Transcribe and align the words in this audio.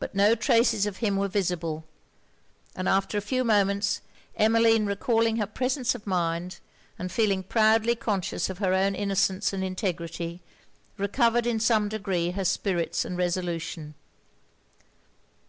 But 0.00 0.16
no 0.16 0.34
traces 0.34 0.84
of 0.84 0.96
him 0.96 1.16
were 1.16 1.28
visible: 1.28 1.84
and 2.74 2.88
after 2.88 3.16
a 3.16 3.20
few 3.20 3.44
moments, 3.44 4.00
Emmeline 4.34 4.84
recalling 4.84 5.36
her 5.36 5.46
presence 5.46 5.94
of 5.94 6.08
mind, 6.08 6.58
and 6.98 7.12
feeling 7.12 7.44
proudly 7.44 7.94
conscious 7.94 8.50
of 8.50 8.58
her 8.58 8.74
own 8.74 8.96
innocence 8.96 9.52
and 9.52 9.62
integrity, 9.62 10.42
recovered 10.98 11.46
in 11.46 11.60
some 11.60 11.88
degree 11.88 12.32
her 12.32 12.44
spirits 12.44 13.04
and 13.04 13.16
resolution. 13.16 13.94